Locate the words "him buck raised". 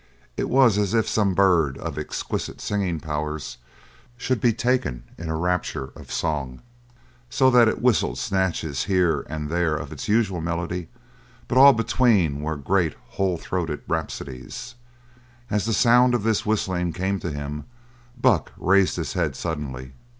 17.31-18.95